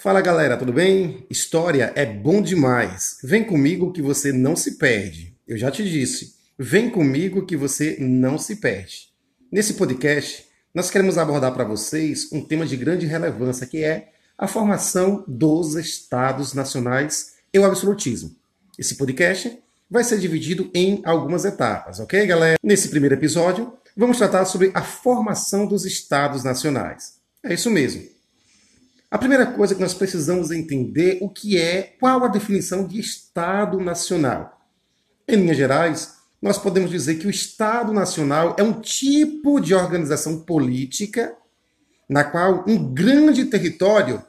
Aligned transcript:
Fala 0.00 0.20
galera, 0.20 0.56
tudo 0.56 0.72
bem? 0.72 1.26
História 1.28 1.92
é 1.96 2.06
bom 2.06 2.40
demais. 2.40 3.18
Vem 3.24 3.42
comigo 3.42 3.92
que 3.92 4.00
você 4.00 4.30
não 4.30 4.54
se 4.54 4.78
perde. 4.78 5.36
Eu 5.44 5.58
já 5.58 5.72
te 5.72 5.82
disse, 5.82 6.36
vem 6.56 6.88
comigo 6.88 7.44
que 7.44 7.56
você 7.56 7.96
não 7.98 8.38
se 8.38 8.54
perde. 8.54 9.08
Nesse 9.50 9.74
podcast, 9.74 10.46
nós 10.72 10.88
queremos 10.88 11.18
abordar 11.18 11.52
para 11.52 11.64
vocês 11.64 12.30
um 12.30 12.40
tema 12.40 12.64
de 12.64 12.76
grande 12.76 13.06
relevância 13.06 13.66
que 13.66 13.82
é 13.82 14.10
a 14.38 14.46
formação 14.46 15.24
dos 15.26 15.74
estados 15.74 16.54
nacionais 16.54 17.32
e 17.52 17.58
o 17.58 17.64
absolutismo. 17.64 18.30
Esse 18.78 18.94
podcast 18.94 19.58
vai 19.90 20.04
ser 20.04 20.20
dividido 20.20 20.70
em 20.72 21.02
algumas 21.04 21.44
etapas, 21.44 21.98
ok, 21.98 22.24
galera? 22.24 22.56
Nesse 22.62 22.88
primeiro 22.88 23.16
episódio, 23.16 23.72
vamos 23.96 24.18
tratar 24.18 24.44
sobre 24.44 24.70
a 24.74 24.80
formação 24.80 25.66
dos 25.66 25.84
estados 25.84 26.44
nacionais. 26.44 27.14
É 27.42 27.52
isso 27.52 27.68
mesmo. 27.68 28.16
A 29.10 29.16
primeira 29.16 29.46
coisa 29.46 29.74
que 29.74 29.80
nós 29.80 29.94
precisamos 29.94 30.50
entender 30.50 31.16
o 31.22 31.30
que 31.30 31.56
é, 31.56 31.94
qual 31.98 32.22
a 32.24 32.28
definição 32.28 32.86
de 32.86 33.00
Estado 33.00 33.80
Nacional. 33.80 34.60
Em 35.26 35.36
linhas 35.36 35.56
gerais, 35.56 36.14
nós 36.42 36.58
podemos 36.58 36.90
dizer 36.90 37.14
que 37.14 37.26
o 37.26 37.30
Estado 37.30 37.90
Nacional 37.90 38.54
é 38.58 38.62
um 38.62 38.74
tipo 38.74 39.60
de 39.60 39.74
organização 39.74 40.40
política 40.40 41.34
na 42.06 42.22
qual 42.22 42.64
um 42.68 42.92
grande 42.92 43.46
território 43.46 44.22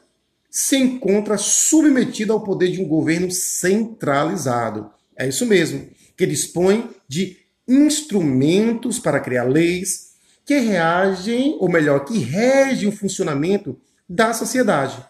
se 0.50 0.76
encontra 0.76 1.36
submetido 1.36 2.32
ao 2.32 2.42
poder 2.42 2.72
de 2.72 2.82
um 2.82 2.88
governo 2.88 3.30
centralizado. 3.30 4.90
É 5.14 5.28
isso 5.28 5.44
mesmo, 5.44 5.90
que 6.16 6.24
dispõe 6.24 6.88
de 7.06 7.36
instrumentos 7.68 8.98
para 8.98 9.20
criar 9.20 9.44
leis 9.44 10.10
que 10.44 10.58
reagem, 10.58 11.56
ou 11.60 11.68
melhor, 11.68 12.04
que 12.06 12.18
regem 12.18 12.88
o 12.88 12.92
funcionamento 12.92 13.78
da 14.10 14.34
sociedade, 14.34 15.00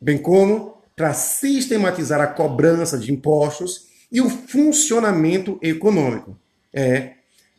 bem 0.00 0.16
como 0.16 0.82
para 0.96 1.12
sistematizar 1.12 2.18
a 2.18 2.26
cobrança 2.26 2.96
de 2.96 3.12
impostos 3.12 3.88
e 4.10 4.22
o 4.22 4.30
funcionamento 4.30 5.58
econômico. 5.62 6.34
É, 6.72 7.12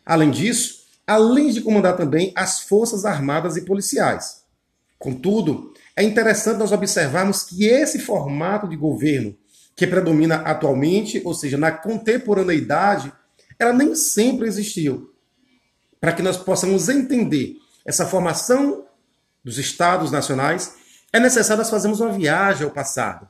além 0.03 0.31
disso, 0.31 0.79
além 1.05 1.51
de 1.51 1.61
comandar 1.61 1.95
também 1.95 2.33
as 2.35 2.61
forças 2.61 3.05
armadas 3.05 3.55
e 3.55 3.65
policiais. 3.65 4.43
Contudo, 4.97 5.71
é 5.95 6.01
interessante 6.01 6.57
nós 6.57 6.71
observarmos 6.71 7.43
que 7.43 7.65
esse 7.65 7.99
formato 7.99 8.67
de 8.67 8.75
governo 8.75 9.37
que 9.75 9.85
predomina 9.85 10.37
atualmente, 10.37 11.21
ou 11.23 11.35
seja, 11.35 11.57
na 11.57 11.71
contemporaneidade, 11.71 13.13
ela 13.59 13.73
nem 13.73 13.93
sempre 13.93 14.47
existiu. 14.47 15.13
Para 16.01 16.13
que 16.13 16.23
nós 16.23 16.35
possamos 16.35 16.89
entender 16.89 17.57
essa 17.85 18.07
formação 18.07 18.85
dos 19.43 19.57
estados 19.57 20.11
nacionais, 20.11 20.78
é 21.11 21.19
necessário 21.19 21.61
nós 21.61 21.69
fazermos 21.69 21.99
uma 21.99 22.11
viagem 22.11 22.63
ao 22.63 22.71
passado, 22.71 23.27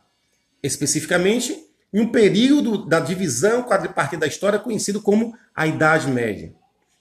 especificamente 0.61 1.65
em 1.93 2.01
um 2.01 2.11
período 2.11 2.85
da 2.85 2.99
divisão 2.99 3.63
quadripartida 3.63 4.21
da 4.21 4.27
história 4.27 4.59
conhecido 4.59 5.01
como 5.01 5.35
a 5.55 5.65
Idade 5.65 6.07
Média. 6.07 6.53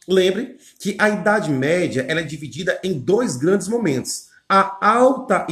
Lembre 0.09 0.57
que 0.79 0.97
a 0.99 1.11
Idade 1.11 1.51
Média 1.51 2.07
ela 2.09 2.21
é 2.21 2.25
dividida 2.25 2.79
em 2.83 2.99
dois 2.99 3.37
grandes 3.37 3.69
momentos. 3.69 4.29
A 4.49 4.79
alta, 4.81 5.47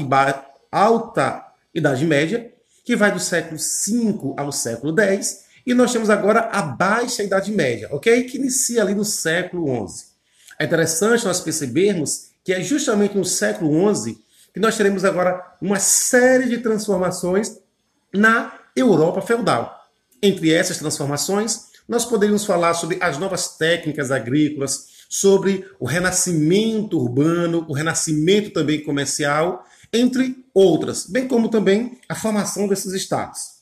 alta 0.72 1.44
Idade 1.74 2.06
Média, 2.06 2.50
que 2.84 2.96
vai 2.96 3.12
do 3.12 3.20
século 3.20 3.58
V 3.58 4.34
ao 4.38 4.50
século 4.50 4.98
X, 4.98 5.44
e 5.66 5.74
nós 5.74 5.92
temos 5.92 6.08
agora 6.08 6.48
a 6.52 6.62
Baixa 6.62 7.22
Idade 7.22 7.50
Média, 7.52 7.88
ok? 7.90 8.22
Que 8.22 8.38
inicia 8.38 8.82
ali 8.82 8.94
no 8.94 9.04
século 9.04 9.86
XI. 9.88 10.06
É 10.58 10.64
interessante 10.64 11.24
nós 11.24 11.40
percebermos 11.40 12.28
que 12.44 12.52
é 12.52 12.62
justamente 12.62 13.16
no 13.16 13.24
século 13.24 13.94
XI 13.94 14.16
que 14.56 14.60
nós 14.60 14.74
teremos 14.74 15.04
agora 15.04 15.54
uma 15.60 15.78
série 15.78 16.48
de 16.48 16.56
transformações 16.56 17.58
na 18.10 18.54
Europa 18.74 19.20
feudal. 19.20 19.84
Entre 20.22 20.50
essas 20.50 20.78
transformações, 20.78 21.66
nós 21.86 22.06
poderíamos 22.06 22.46
falar 22.46 22.72
sobre 22.72 22.96
as 23.02 23.18
novas 23.18 23.58
técnicas 23.58 24.10
agrícolas, 24.10 25.04
sobre 25.10 25.70
o 25.78 25.84
renascimento 25.84 26.98
urbano, 26.98 27.66
o 27.68 27.74
renascimento 27.74 28.48
também 28.50 28.82
comercial, 28.82 29.62
entre 29.92 30.42
outras, 30.54 31.04
bem 31.06 31.28
como 31.28 31.50
também 31.50 32.00
a 32.08 32.14
formação 32.14 32.66
desses 32.66 32.94
estados. 32.94 33.56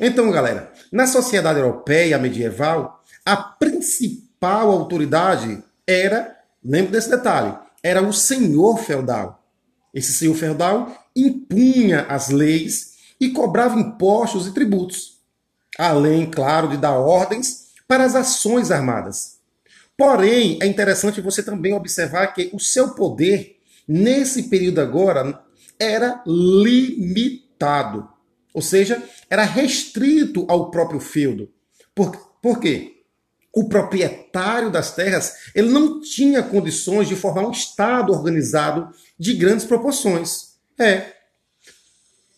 Então, 0.00 0.30
galera, 0.30 0.72
na 0.90 1.06
sociedade 1.06 1.58
europeia 1.58 2.16
medieval, 2.16 3.04
a 3.26 3.36
principal 3.36 4.70
autoridade 4.70 5.62
era, 5.86 6.34
lembre 6.64 6.92
desse 6.92 7.10
detalhe, 7.10 7.54
era 7.82 8.00
o 8.00 8.10
senhor 8.10 8.78
feudal. 8.78 9.39
Esse 9.92 10.12
senhor 10.12 10.34
feudal 10.34 11.08
impunha 11.14 12.02
as 12.02 12.28
leis 12.28 12.94
e 13.20 13.30
cobrava 13.30 13.78
impostos 13.78 14.46
e 14.46 14.52
tributos, 14.52 15.18
além, 15.78 16.30
claro, 16.30 16.68
de 16.68 16.76
dar 16.76 16.98
ordens 16.98 17.70
para 17.86 18.04
as 18.04 18.14
ações 18.14 18.70
armadas. 18.70 19.38
Porém, 19.96 20.58
é 20.62 20.66
interessante 20.66 21.20
você 21.20 21.42
também 21.42 21.74
observar 21.74 22.28
que 22.28 22.50
o 22.54 22.58
seu 22.58 22.94
poder, 22.94 23.58
nesse 23.86 24.44
período 24.44 24.80
agora, 24.80 25.42
era 25.78 26.22
limitado. 26.26 28.08
Ou 28.54 28.62
seja, 28.62 29.02
era 29.28 29.44
restrito 29.44 30.46
ao 30.48 30.70
próprio 30.70 31.00
feudo. 31.00 31.50
Por, 31.94 32.16
por 32.40 32.60
quê? 32.60 32.99
O 33.52 33.68
proprietário 33.68 34.70
das 34.70 34.94
terras 34.94 35.50
ele 35.54 35.70
não 35.70 36.00
tinha 36.00 36.42
condições 36.42 37.08
de 37.08 37.16
formar 37.16 37.46
um 37.46 37.50
Estado 37.50 38.12
organizado 38.12 38.88
de 39.18 39.34
grandes 39.34 39.64
proporções. 39.64 40.50
É. 40.78 41.14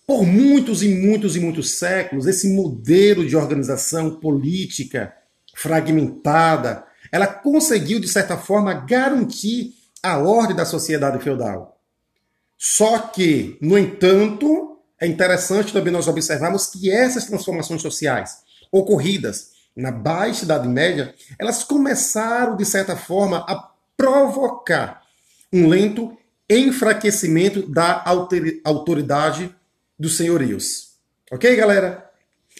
Por 0.06 0.24
muitos 0.24 0.82
e 0.82 0.88
muitos 0.88 1.36
e 1.36 1.40
muitos 1.40 1.78
séculos, 1.78 2.26
esse 2.26 2.48
modelo 2.48 3.26
de 3.26 3.36
organização 3.36 4.10
política 4.16 5.14
fragmentada, 5.54 6.84
ela 7.10 7.26
conseguiu, 7.26 8.00
de 8.00 8.08
certa 8.08 8.36
forma, 8.36 8.74
garantir 8.74 9.74
a 10.02 10.18
ordem 10.18 10.56
da 10.56 10.64
sociedade 10.64 11.22
feudal. 11.22 11.78
Só 12.58 12.98
que, 12.98 13.58
no 13.60 13.78
entanto, 13.78 14.78
é 15.00 15.06
interessante 15.06 15.72
também 15.72 15.92
nós 15.92 16.08
observarmos 16.08 16.66
que 16.66 16.90
essas 16.90 17.26
transformações 17.26 17.82
sociais 17.82 18.38
ocorridas 18.70 19.51
na 19.76 19.90
Baixa 19.90 20.44
Idade 20.44 20.68
Média, 20.68 21.14
elas 21.38 21.64
começaram, 21.64 22.56
de 22.56 22.64
certa 22.64 22.96
forma, 22.96 23.38
a 23.48 23.70
provocar 23.96 25.02
um 25.52 25.68
lento 25.68 26.16
enfraquecimento 26.48 27.66
da 27.70 28.04
autoridade 28.64 29.54
dos 29.98 30.16
senhorios. 30.16 30.92
Ok, 31.30 31.54
galera? 31.56 32.10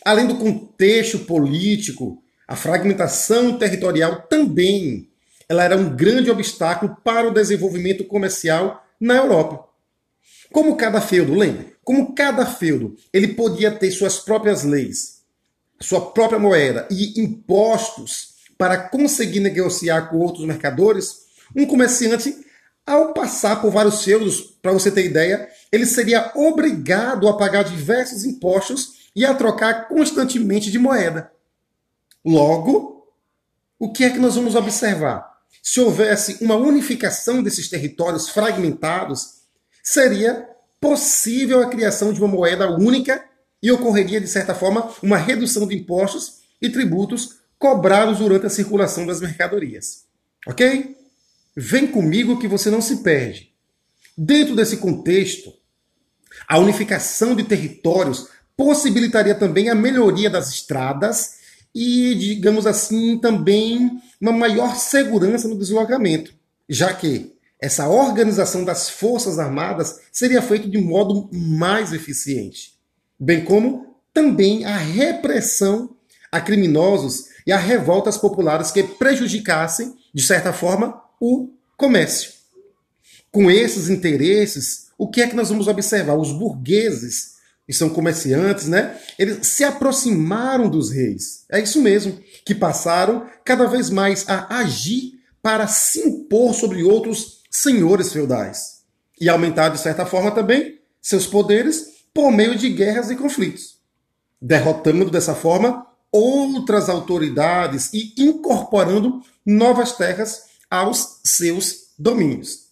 Além 0.05 0.27
do 0.27 0.37
contexto 0.37 1.21
político, 1.21 2.23
a 2.49 2.57
fragmentação 2.57 3.59
territorial 3.59 4.23
também 4.23 5.09
ela 5.49 5.65
era 5.65 5.77
um 5.77 5.95
grande 5.95 6.31
obstáculo 6.31 6.97
para 7.05 7.29
o 7.29 7.33
desenvolvimento 7.33 8.05
comercial 8.05 8.87
na 8.99 9.17
Europa. 9.17 9.69
Como 10.51 10.77
cada 10.77 11.01
feudo, 11.01 11.35
lembre, 11.35 11.75
como 11.85 12.15
cada 12.15 12.47
feudo 12.47 12.97
ele 13.13 13.29
podia 13.29 13.71
ter 13.71 13.91
suas 13.91 14.19
próprias 14.19 14.65
leis, 14.65 15.22
sua 15.83 16.13
própria 16.13 16.39
moeda 16.39 16.87
e 16.91 17.21
impostos 17.21 18.33
para 18.57 18.79
conseguir 18.79 19.41
negociar 19.41 20.03
com 20.09 20.19
outros 20.19 20.47
mercadores, 20.47 21.23
um 21.55 21.67
comerciante, 21.67 22.35
ao 22.87 23.13
passar 23.13 23.61
por 23.61 23.71
vários 23.71 24.03
feudos, 24.03 24.57
para 24.61 24.73
você 24.73 24.91
ter 24.91 25.05
ideia, 25.05 25.49
ele 25.71 25.87
seria 25.87 26.33
obrigado 26.35 27.29
a 27.29 27.37
pagar 27.37 27.65
diversos 27.65 28.25
impostos 28.25 29.11
e 29.15 29.25
a 29.25 29.35
trocar 29.35 29.89
constantemente 29.89 30.71
de 30.71 30.79
moeda. 30.79 31.31
Logo, 32.25 33.07
o 33.79 33.93
que 33.93 34.05
é 34.05 34.11
que 34.11 34.19
nós 34.19 34.37
vamos 34.37 34.55
observar? 34.55 35.33
Se 35.63 35.81
houvesse 35.81 36.39
uma 36.41 36.57
unificação 36.57 37.43
desses 37.43 37.69
territórios 37.69 38.29
fragmentados, 38.29 39.43
seria 39.83 40.49
possível 40.81 41.63
a 41.63 41.69
criação 41.69 42.13
de 42.13 42.21
uma 42.21 42.29
moeda 42.29 42.71
única 42.71 43.25
e 43.63 43.71
ocorreria, 43.71 44.21
de 44.21 44.27
certa 44.27 44.55
forma, 44.55 44.91
uma 45.03 45.17
redução 45.17 45.67
de 45.67 45.77
impostos 45.77 46.41
e 46.61 46.69
tributos 46.69 47.37
cobrados 47.59 48.19
durante 48.19 48.47
a 48.47 48.51
circulação 48.51 49.07
das 49.07 49.21
mercadorias. 49.21 50.05
Ok? 50.47 50.97
Vem 51.57 51.87
comigo 51.87 52.41
que 52.41 52.49
você 52.49 52.71
não 52.71 52.83
se 52.83 52.97
perde. 52.99 53.53
Dentro 54.19 54.57
desse 54.57 54.79
contexto, 54.79 55.53
a 56.49 56.59
unificação 56.59 57.37
de 57.37 57.45
territórios 57.45 58.29
possibilitaria 58.57 59.35
também 59.35 59.71
a 59.71 59.75
melhoria 59.75 60.29
das 60.29 60.51
estradas 60.51 61.37
e, 61.75 62.15
digamos 62.17 62.67
assim, 62.67 63.17
também 63.19 64.03
uma 64.21 64.33
maior 64.33 64.75
segurança 64.77 65.47
no 65.47 65.59
deslocamento, 65.59 66.35
já 66.69 66.93
que 66.93 67.33
essa 67.61 67.89
organização 67.89 68.65
das 68.65 68.91
Forças 68.91 69.39
Armadas 69.39 70.01
seria 70.11 70.43
feita 70.43 70.69
de 70.69 70.79
modo 70.79 71.31
mais 71.33 71.93
eficiente 71.93 72.73
bem 73.19 73.45
como 73.45 73.97
também 74.13 74.65
a 74.65 74.77
repressão 74.77 75.97
a 76.33 76.41
criminosos 76.41 77.27
e 77.47 77.53
a 77.53 77.59
revoltas 77.59 78.17
populares 78.17 78.71
que 78.71 78.83
prejudicassem, 78.83 79.95
de 80.15 80.23
certa 80.23 80.53
forma, 80.53 81.03
o 81.21 81.51
comércio. 81.77 82.33
Com 83.31 83.51
esses 83.51 83.91
interesses, 83.91 84.87
o 84.97 85.09
que 85.09 85.21
é 85.21 85.29
que 85.29 85.37
nós 85.37 85.51
vamos 85.51 85.69
observar? 85.69 86.15
Os 86.15 86.33
burgueses 86.33 87.33
e 87.69 87.73
são 87.75 87.91
comerciantes, 87.91 88.67
né? 88.67 88.99
Eles 89.19 89.47
se 89.47 89.63
aproximaram 89.63 90.69
dos 90.69 90.91
reis. 90.91 91.45
É 91.51 91.61
isso 91.61 91.81
mesmo, 91.81 92.19
que 92.45 92.55
passaram 92.55 93.27
cada 93.45 93.67
vez 93.67 93.91
mais 93.91 94.29
a 94.29 94.59
agir 94.59 95.21
para 95.43 95.67
se 95.67 96.01
impor 96.01 96.55
sobre 96.55 96.83
outros 96.83 97.43
senhores 97.51 98.13
feudais 98.13 98.83
e 99.21 99.29
aumentar, 99.29 99.69
de 99.69 99.79
certa 99.79 100.07
forma, 100.07 100.31
também 100.31 100.79
seus 101.01 101.27
poderes 101.27 101.87
por 102.15 102.31
meio 102.31 102.57
de 102.57 102.69
guerras 102.69 103.11
e 103.11 103.17
conflitos, 103.17 103.79
derrotando 104.41 105.11
dessa 105.11 105.35
forma 105.35 105.87
outras 106.11 106.89
autoridades 106.89 107.91
e 107.93 108.13
incorporando 108.19 109.23
novas 109.47 109.93
terras 109.93 110.43
aos 110.71 111.21
seus 111.25 111.93
domínios. 111.99 112.69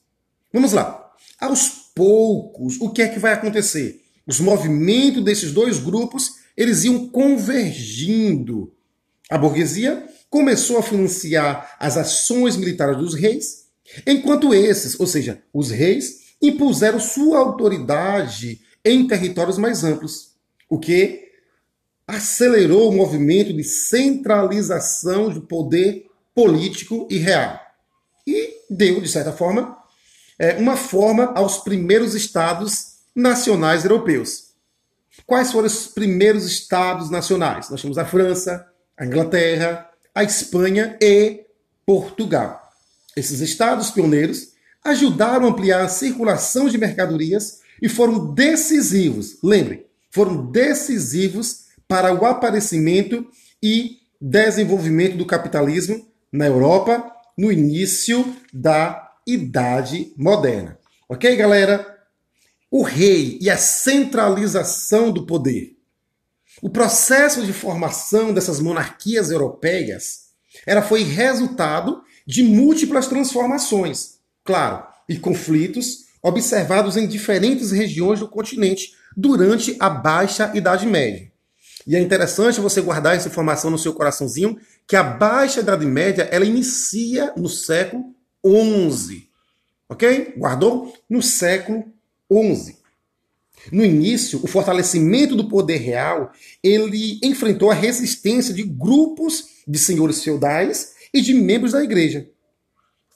Vamos 0.52 0.72
lá. 0.72 1.10
Aos 1.40 1.68
poucos, 1.94 2.78
o 2.80 2.90
que 2.90 3.02
é 3.02 3.08
que 3.08 3.18
vai 3.18 3.32
acontecer? 3.32 4.02
Os 4.26 4.40
movimentos 4.40 5.24
desses 5.24 5.52
dois 5.52 5.78
grupos, 5.78 6.32
eles 6.56 6.84
iam 6.84 7.08
convergindo. 7.08 8.72
A 9.30 9.38
burguesia 9.38 10.06
começou 10.28 10.78
a 10.78 10.82
financiar 10.82 11.76
as 11.78 11.96
ações 11.96 12.56
militares 12.56 12.96
dos 12.96 13.14
reis, 13.14 13.64
enquanto 14.06 14.54
esses, 14.54 14.98
ou 15.00 15.06
seja, 15.06 15.42
os 15.52 15.70
reis, 15.70 16.34
impuseram 16.42 17.00
sua 17.00 17.38
autoridade 17.38 18.60
em 18.84 19.06
territórios 19.06 19.58
mais 19.58 19.84
amplos, 19.84 20.32
o 20.68 20.78
que 20.78 21.28
acelerou 22.06 22.88
o 22.88 22.96
movimento 22.96 23.52
de 23.52 23.62
centralização 23.62 25.30
do 25.30 25.42
poder 25.42 26.06
político 26.34 27.06
e 27.10 27.18
real. 27.18 27.60
E 28.26 28.54
deu, 28.68 29.00
de 29.00 29.08
certa 29.08 29.32
forma, 29.32 29.76
é, 30.38 30.54
uma 30.54 30.76
forma 30.76 31.32
aos 31.34 31.58
primeiros 31.58 32.14
estados 32.14 32.98
nacionais 33.14 33.84
europeus. 33.84 34.50
Quais 35.26 35.52
foram 35.52 35.66
os 35.66 35.86
primeiros 35.86 36.44
estados 36.46 37.10
nacionais? 37.10 37.68
Nós 37.68 37.82
temos 37.82 37.98
a 37.98 38.04
França, 38.04 38.66
a 38.96 39.04
Inglaterra, 39.04 39.88
a 40.14 40.24
Espanha 40.24 40.96
e 41.00 41.44
Portugal. 41.84 42.60
Esses 43.16 43.40
estados 43.40 43.90
pioneiros 43.90 44.52
ajudaram 44.84 45.46
a 45.46 45.50
ampliar 45.50 45.82
a 45.82 45.88
circulação 45.88 46.68
de 46.68 46.78
mercadorias 46.78 47.60
e 47.80 47.88
foram 47.88 48.34
decisivos, 48.34 49.38
lembre, 49.42 49.86
foram 50.10 50.50
decisivos 50.50 51.66
para 51.86 52.14
o 52.14 52.24
aparecimento 52.24 53.26
e 53.62 53.98
desenvolvimento 54.20 55.16
do 55.16 55.26
capitalismo 55.26 56.06
na 56.32 56.46
Europa 56.46 57.10
no 57.36 57.50
início 57.50 58.36
da 58.52 59.10
Idade 59.26 60.12
Moderna. 60.16 60.78
Ok, 61.08 61.34
galera? 61.36 61.98
O 62.70 62.82
rei 62.82 63.38
e 63.40 63.50
a 63.50 63.56
centralização 63.56 65.10
do 65.10 65.26
poder. 65.26 65.76
O 66.62 66.68
processo 66.68 67.44
de 67.44 67.52
formação 67.52 68.32
dessas 68.34 68.60
monarquias 68.60 69.30
europeias 69.30 70.30
era 70.66 70.82
foi 70.82 71.02
resultado 71.02 72.02
de 72.26 72.42
múltiplas 72.42 73.06
transformações, 73.06 74.18
claro, 74.44 74.86
e 75.08 75.18
conflitos 75.18 76.09
observados 76.22 76.96
em 76.96 77.06
diferentes 77.06 77.70
regiões 77.70 78.20
do 78.20 78.28
continente 78.28 78.94
durante 79.16 79.76
a 79.78 79.88
Baixa 79.88 80.50
Idade 80.54 80.86
Média. 80.86 81.30
E 81.86 81.96
é 81.96 82.00
interessante 82.00 82.60
você 82.60 82.80
guardar 82.80 83.16
essa 83.16 83.28
informação 83.28 83.70
no 83.70 83.78
seu 83.78 83.94
coraçãozinho, 83.94 84.58
que 84.86 84.96
a 84.96 85.02
Baixa 85.02 85.60
Idade 85.60 85.86
Média 85.86 86.28
ela 86.30 86.44
inicia 86.44 87.32
no 87.36 87.48
século 87.48 88.14
XI. 88.44 89.28
Ok? 89.88 90.34
Guardou? 90.36 90.94
No 91.08 91.22
século 91.22 91.84
XI. 92.30 92.76
No 93.72 93.84
início, 93.84 94.40
o 94.42 94.46
fortalecimento 94.46 95.36
do 95.36 95.48
poder 95.48 95.78
real, 95.78 96.32
ele 96.62 97.18
enfrentou 97.22 97.70
a 97.70 97.74
resistência 97.74 98.54
de 98.54 98.62
grupos 98.62 99.44
de 99.66 99.78
senhores 99.78 100.22
feudais 100.22 100.92
e 101.12 101.20
de 101.20 101.34
membros 101.34 101.72
da 101.72 101.82
igreja. 101.82 102.28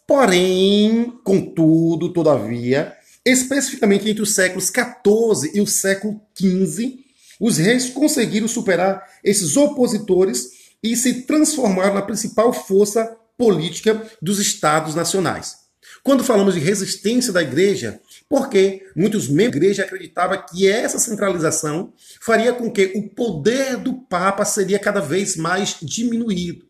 Porém, 0.06 1.12
contudo, 1.24 2.12
todavia, 2.12 2.94
especificamente 3.24 4.08
entre 4.08 4.22
os 4.22 4.34
séculos 4.34 4.66
XIV 4.66 5.50
e 5.54 5.60
o 5.60 5.66
século 5.66 6.20
XV, 6.38 6.98
os 7.40 7.56
reis 7.56 7.88
conseguiram 7.88 8.46
superar 8.46 9.02
esses 9.24 9.56
opositores 9.56 10.50
e 10.82 10.94
se 10.94 11.22
transformaram 11.22 11.94
na 11.94 12.02
principal 12.02 12.52
força 12.52 13.16
política 13.36 14.06
dos 14.20 14.38
estados 14.38 14.94
nacionais. 14.94 15.64
Quando 16.02 16.22
falamos 16.22 16.54
de 16.54 16.60
resistência 16.60 17.32
da 17.32 17.42
igreja, 17.42 17.98
porque 18.28 18.82
muitos 18.94 19.26
membros 19.28 19.60
da 19.60 19.66
igreja 19.66 19.84
acreditavam 19.84 20.44
que 20.50 20.68
essa 20.68 20.98
centralização 20.98 21.92
faria 22.20 22.52
com 22.52 22.70
que 22.70 22.92
o 22.94 23.08
poder 23.08 23.78
do 23.78 23.94
Papa 23.94 24.44
seria 24.44 24.78
cada 24.78 25.00
vez 25.00 25.36
mais 25.36 25.76
diminuído. 25.80 26.66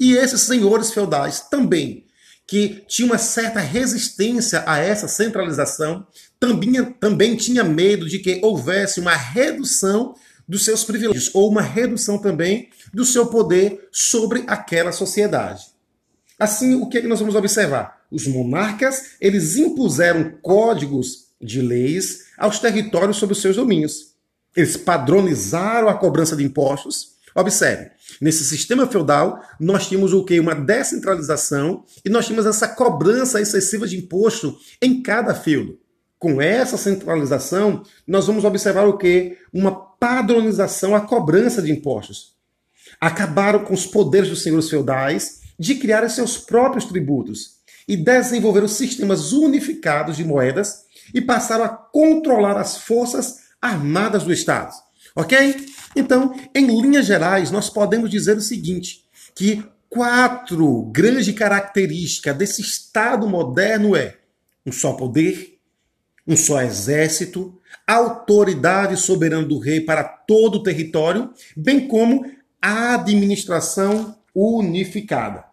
E 0.00 0.14
esses 0.14 0.40
senhores 0.40 0.90
feudais 0.90 1.40
também, 1.50 2.06
que 2.48 2.82
tinham 2.88 3.10
uma 3.10 3.18
certa 3.18 3.60
resistência 3.60 4.64
a 4.66 4.78
essa 4.78 5.06
centralização, 5.06 6.06
também, 6.40 6.82
também 6.92 7.36
tinha 7.36 7.62
medo 7.62 8.08
de 8.08 8.18
que 8.18 8.40
houvesse 8.42 9.00
uma 9.00 9.14
redução 9.14 10.14
dos 10.48 10.64
seus 10.64 10.82
privilégios 10.82 11.30
ou 11.34 11.50
uma 11.50 11.60
redução 11.60 12.16
também 12.16 12.70
do 12.92 13.04
seu 13.04 13.26
poder 13.26 13.86
sobre 13.92 14.44
aquela 14.46 14.92
sociedade. 14.92 15.66
Assim, 16.38 16.74
o 16.76 16.88
que, 16.88 16.96
é 16.96 17.00
que 17.02 17.06
nós 17.06 17.20
vamos 17.20 17.34
observar? 17.34 18.00
Os 18.10 18.26
monarcas, 18.26 19.16
eles 19.20 19.56
impuseram 19.56 20.38
códigos 20.40 21.26
de 21.38 21.60
leis 21.60 22.28
aos 22.38 22.58
territórios 22.58 23.18
sobre 23.18 23.34
os 23.34 23.42
seus 23.42 23.56
domínios. 23.56 24.14
Eles 24.56 24.74
padronizaram 24.74 25.88
a 25.88 25.94
cobrança 25.94 26.34
de 26.34 26.44
impostos. 26.44 27.18
Observe, 27.34 27.90
nesse 28.20 28.44
sistema 28.44 28.86
feudal, 28.86 29.42
nós 29.60 29.86
tínhamos 29.86 30.12
o 30.12 30.24
que? 30.24 30.40
Uma 30.40 30.54
descentralização 30.54 31.84
e 32.04 32.08
nós 32.08 32.26
tínhamos 32.26 32.46
essa 32.46 32.68
cobrança 32.68 33.40
excessiva 33.40 33.86
de 33.86 33.96
imposto 33.96 34.56
em 34.80 35.02
cada 35.02 35.34
feudo. 35.34 35.78
Com 36.18 36.42
essa 36.42 36.76
centralização, 36.76 37.82
nós 38.06 38.26
vamos 38.26 38.44
observar 38.44 38.86
o 38.86 38.98
que? 38.98 39.36
Uma 39.52 39.72
padronização 39.72 40.94
à 40.94 41.00
cobrança 41.00 41.62
de 41.62 41.70
impostos. 41.70 42.34
Acabaram 43.00 43.64
com 43.64 43.74
os 43.74 43.86
poderes 43.86 44.28
dos 44.28 44.42
senhores 44.42 44.68
feudais 44.68 45.42
de 45.58 45.76
criar 45.76 46.08
seus 46.08 46.38
próprios 46.38 46.86
tributos 46.86 47.58
e 47.86 47.96
desenvolveram 47.96 48.68
sistemas 48.68 49.32
unificados 49.32 50.16
de 50.16 50.24
moedas 50.24 50.84
e 51.14 51.20
passaram 51.20 51.64
a 51.64 51.68
controlar 51.68 52.56
as 52.56 52.76
forças 52.78 53.36
armadas 53.60 54.24
do 54.24 54.32
Estado. 54.32 54.72
Ok? 55.18 55.36
Então, 55.96 56.32
em 56.54 56.80
linhas 56.80 57.04
gerais, 57.04 57.50
nós 57.50 57.68
podemos 57.68 58.08
dizer 58.08 58.36
o 58.36 58.40
seguinte: 58.40 59.04
que 59.34 59.64
quatro 59.90 60.82
grandes 60.92 61.34
características 61.34 62.36
desse 62.36 62.62
Estado 62.62 63.26
moderno 63.26 63.96
é 63.96 64.16
um 64.64 64.70
só 64.70 64.92
poder, 64.92 65.58
um 66.24 66.36
só 66.36 66.62
exército, 66.62 67.60
autoridade 67.84 68.96
soberana 68.96 69.44
do 69.44 69.58
rei 69.58 69.80
para 69.80 70.04
todo 70.04 70.58
o 70.58 70.62
território, 70.62 71.32
bem 71.56 71.88
como 71.88 72.24
a 72.62 72.94
administração 72.94 74.16
unificada. 74.32 75.46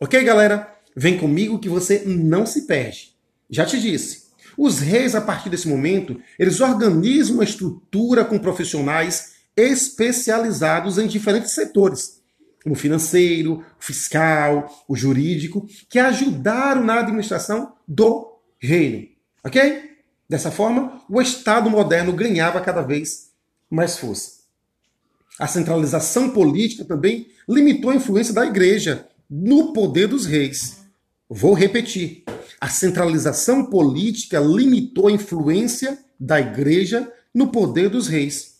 Ok, 0.00 0.20
galera? 0.24 0.74
Vem 0.96 1.16
comigo 1.16 1.60
que 1.60 1.68
você 1.68 2.02
não 2.04 2.44
se 2.44 2.66
perde. 2.66 3.14
Já 3.48 3.64
te 3.64 3.80
disse. 3.80 4.21
Os 4.56 4.80
reis, 4.80 5.14
a 5.14 5.20
partir 5.20 5.48
desse 5.48 5.68
momento, 5.68 6.20
eles 6.38 6.60
organizam 6.60 7.34
uma 7.34 7.44
estrutura 7.44 8.24
com 8.24 8.38
profissionais 8.38 9.32
especializados 9.56 10.98
em 10.98 11.06
diferentes 11.06 11.52
setores, 11.52 12.20
como 12.62 12.74
financeiro, 12.74 13.64
fiscal, 13.78 14.84
o 14.88 14.96
jurídico, 14.96 15.66
que 15.88 15.98
ajudaram 15.98 16.84
na 16.84 17.00
administração 17.00 17.72
do 17.86 18.38
reino. 18.60 19.08
Ok? 19.44 19.90
Dessa 20.28 20.50
forma, 20.50 21.02
o 21.10 21.20
Estado 21.20 21.68
moderno 21.68 22.12
ganhava 22.12 22.60
cada 22.60 22.80
vez 22.80 23.30
mais 23.68 23.98
força. 23.98 24.42
A 25.38 25.46
centralização 25.46 26.30
política 26.30 26.84
também 26.84 27.28
limitou 27.48 27.90
a 27.90 27.96
influência 27.96 28.32
da 28.32 28.46
igreja 28.46 29.06
no 29.28 29.72
poder 29.72 30.06
dos 30.06 30.26
reis. 30.26 30.82
Vou 31.28 31.54
repetir. 31.54 32.24
A 32.60 32.68
centralização 32.68 33.66
política 33.66 34.38
limitou 34.38 35.08
a 35.08 35.12
influência 35.12 35.98
da 36.18 36.40
igreja 36.40 37.10
no 37.34 37.48
poder 37.48 37.88
dos 37.88 38.06
reis, 38.06 38.58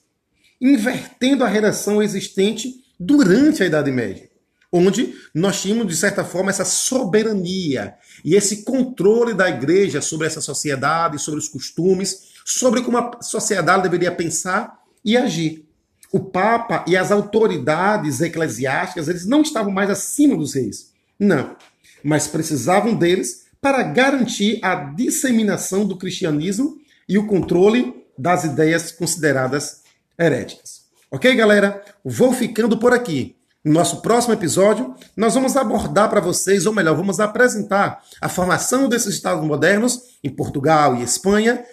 invertendo 0.61 1.45
a 1.45 1.49
relação 1.49 2.03
existente 2.03 2.85
durante 2.99 3.63
a 3.63 3.67
Idade 3.67 3.91
Média, 3.91 4.31
onde 4.73 5.15
nós 5.35 5.61
tínhamos, 5.61 5.87
de 5.87 5.97
certa 5.97 6.25
forma, 6.25 6.51
essa 6.51 6.65
soberania 6.65 7.95
e 8.25 8.35
esse 8.35 8.65
controle 8.65 9.35
da 9.35 9.49
igreja 9.49 10.01
sobre 10.01 10.27
essa 10.27 10.41
sociedade, 10.41 11.19
sobre 11.19 11.39
os 11.39 11.49
costumes, 11.49 12.33
sobre 12.45 12.83
como 12.83 12.99
a 12.99 13.23
sociedade 13.23 13.83
deveria 13.83 14.11
pensar 14.11 14.81
e 15.05 15.17
agir. 15.17 15.69
O 16.11 16.21
Papa 16.21 16.85
e 16.87 16.97
as 16.97 17.11
autoridades 17.11 18.21
eclesiásticas, 18.21 19.09
eles 19.09 19.27
não 19.27 19.43
estavam 19.43 19.73
mais 19.73 19.89
acima 19.89 20.37
dos 20.37 20.55
reis. 20.55 20.93
Não 21.19 21.57
mas 22.03 22.27
precisavam 22.27 22.95
deles 22.95 23.42
para 23.63 23.85
garantir 23.85 24.59
a 24.61 24.75
disseminação 24.75 25.87
do 25.87 25.97
cristianismo 25.97 26.77
e 27.09 27.17
o 27.17 27.29
controle 27.29 28.05
das 28.19 28.43
ideias 28.43 28.91
consideradas 28.91 29.83
heréticas. 30.19 30.83
Ok, 31.09 31.33
galera? 31.37 31.81
Vou 32.05 32.33
ficando 32.33 32.77
por 32.77 32.93
aqui. 32.93 33.37
No 33.65 33.73
nosso 33.73 34.03
próximo 34.03 34.35
episódio, 34.35 34.97
nós 35.17 35.35
vamos 35.35 35.57
abordar 35.57 36.11
para 36.11 36.21
vocês, 36.21 36.67
ou 36.67 36.75
melhor, 36.75 36.97
vamos 36.97 37.21
apresentar 37.21 38.03
a 38.21 38.29
formação 38.29 38.89
desses 38.89 39.15
estados 39.15 39.47
modernos 39.47 40.19
em 40.25 40.31
Portugal 40.31 40.97
e 40.97 41.05
Espanha, 41.05 41.65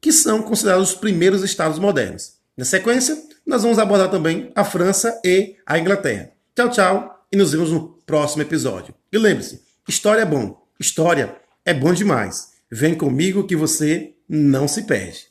que 0.00 0.12
são 0.12 0.42
considerados 0.42 0.92
os 0.92 0.96
primeiros 0.96 1.44
estados 1.44 1.78
modernos. 1.78 2.36
Na 2.56 2.64
sequência, 2.64 3.22
nós 3.46 3.62
vamos 3.62 3.78
abordar 3.78 4.10
também 4.10 4.50
a 4.54 4.64
França 4.64 5.20
e 5.22 5.56
a 5.66 5.78
Inglaterra. 5.78 6.30
Tchau, 6.56 6.70
tchau 6.70 7.26
e 7.30 7.36
nos 7.36 7.52
vemos 7.52 7.70
no 7.70 7.88
próximo 8.06 8.40
episódio. 8.40 8.94
E 9.12 9.18
lembre-se, 9.18 9.60
história 9.86 10.22
é 10.22 10.26
bom, 10.26 10.59
história 10.80 11.36
é 11.64 11.74
bom 11.74 11.92
demais. 11.92 12.52
Vem 12.72 12.94
comigo 12.94 13.46
que 13.46 13.54
você 13.54 14.14
não 14.28 14.66
se 14.66 14.82
perde. 14.84 15.29